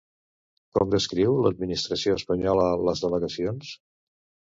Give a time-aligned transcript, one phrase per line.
[0.77, 3.75] Com descriu l'administració espanyola les delegacions?